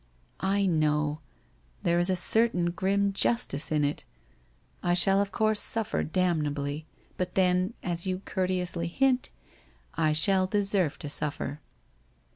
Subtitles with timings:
[0.57, 1.19] 'I know.
[1.83, 4.03] There is a certain grim justice in it.
[4.81, 9.29] I shall of course suffer damnably, but then, as you cour teously hint,
[9.93, 11.61] I shall deserve to suffer.'